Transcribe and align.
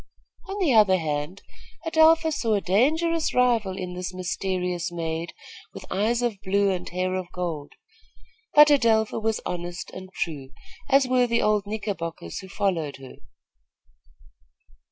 On 0.49 0.57
the 0.57 0.73
other 0.73 0.97
hand, 0.97 1.43
Adelpha 1.85 2.31
saw 2.31 2.55
a 2.55 2.59
dangerous 2.61 3.35
rival 3.35 3.77
in 3.77 3.93
this 3.93 4.15
mysterious 4.15 4.91
maid 4.91 5.31
with 5.75 5.85
eyes 5.91 6.23
of 6.23 6.41
blue 6.41 6.71
and 6.71 6.89
hair 6.89 7.13
of 7.13 7.31
gold; 7.31 7.73
but 8.55 8.71
Adelpha 8.71 9.19
was 9.19 9.41
honest 9.45 9.91
and 9.91 10.11
true, 10.11 10.53
as 10.89 11.07
were 11.07 11.27
the 11.27 11.43
old 11.43 11.67
Knickerbockers 11.67 12.39
who 12.39 12.49
followed 12.49 12.95
her. 12.97 13.17